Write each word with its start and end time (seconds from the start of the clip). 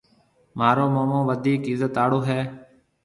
مهارو 0.57 0.85
مومو 0.93 1.19
وڌيڪ 1.29 1.61
عِزت 1.71 1.93
آݪو 2.03 2.19
هيَ۔ 2.29 2.39